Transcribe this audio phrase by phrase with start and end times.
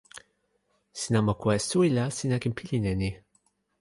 [0.99, 3.11] sina moku e suwi la sina ken pilin e ni.